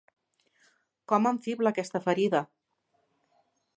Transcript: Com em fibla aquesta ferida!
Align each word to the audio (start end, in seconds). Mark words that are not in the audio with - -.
Com 1.13 1.29
em 1.31 1.39
fibla 1.47 1.73
aquesta 1.75 2.01
ferida! 2.07 2.45